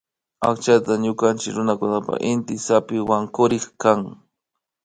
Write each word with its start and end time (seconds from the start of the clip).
Akchaka 0.47 0.91
ñukanchik 1.03 1.55
runakunapan 1.57 2.23
inty 2.31 2.55
zapiwankurik 2.65 3.65
kan 3.81 3.99